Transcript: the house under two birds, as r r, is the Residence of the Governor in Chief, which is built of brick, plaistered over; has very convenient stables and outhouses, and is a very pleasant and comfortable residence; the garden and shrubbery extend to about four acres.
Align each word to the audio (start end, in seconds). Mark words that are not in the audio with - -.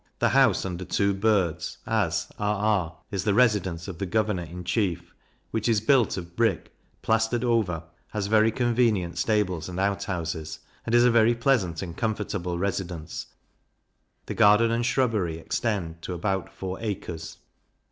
the 0.17 0.29
house 0.29 0.65
under 0.65 0.83
two 0.83 1.13
birds, 1.13 1.77
as 1.85 2.27
r 2.39 2.55
r, 2.55 2.97
is 3.11 3.23
the 3.23 3.35
Residence 3.35 3.87
of 3.87 3.99
the 3.99 4.05
Governor 4.07 4.41
in 4.41 4.63
Chief, 4.63 5.13
which 5.51 5.69
is 5.69 5.79
built 5.79 6.17
of 6.17 6.35
brick, 6.35 6.73
plaistered 7.03 7.43
over; 7.43 7.83
has 8.07 8.25
very 8.25 8.51
convenient 8.51 9.19
stables 9.19 9.69
and 9.69 9.79
outhouses, 9.79 10.57
and 10.87 10.95
is 10.95 11.03
a 11.03 11.11
very 11.11 11.35
pleasant 11.35 11.83
and 11.83 11.95
comfortable 11.97 12.57
residence; 12.57 13.27
the 14.25 14.33
garden 14.33 14.71
and 14.71 14.87
shrubbery 14.87 15.37
extend 15.37 16.01
to 16.01 16.13
about 16.15 16.51
four 16.51 16.79
acres. 16.81 17.37